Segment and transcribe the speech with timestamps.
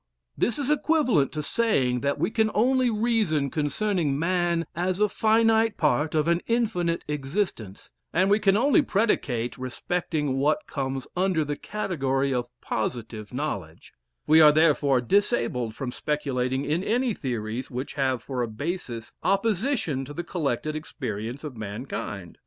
[0.35, 5.77] This is equivalent to saying that we can only reason concerning man as a finite
[5.77, 11.55] part of an infinite existence, and we can only predicate respecting what comes under the
[11.55, 13.91] _category of positive knowledge_;
[14.25, 20.03] we are therefore disabled from speculating in any theories which have for a basis opposition
[20.03, 22.39] to the collected experience of mankind.